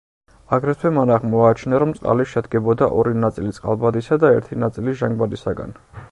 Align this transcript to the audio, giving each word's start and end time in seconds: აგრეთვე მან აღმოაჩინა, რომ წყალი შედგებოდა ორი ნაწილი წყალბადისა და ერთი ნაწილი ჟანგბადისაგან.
აგრეთვე 0.55 0.89
მან 0.93 1.09
აღმოაჩინა, 1.15 1.81
რომ 1.83 1.91
წყალი 1.99 2.23
შედგებოდა 2.31 2.87
ორი 3.01 3.13
ნაწილი 3.25 3.51
წყალბადისა 3.57 4.17
და 4.23 4.31
ერთი 4.39 4.59
ნაწილი 4.63 4.95
ჟანგბადისაგან. 5.03 5.77